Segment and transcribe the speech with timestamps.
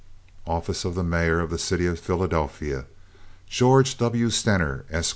[0.47, 2.87] OFFICE OF THE MAYOR OF THE CITY OF PHILADELPHIA
[3.47, 4.31] GEORGE W.
[4.31, 5.09] STENER, ESQ.